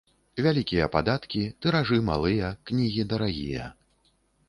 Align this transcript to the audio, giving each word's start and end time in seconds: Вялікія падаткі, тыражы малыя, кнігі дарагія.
Вялікія 0.45 0.87
падаткі, 0.95 1.43
тыражы 1.67 2.01
малыя, 2.09 2.53
кнігі 2.71 3.09
дарагія. 3.15 3.73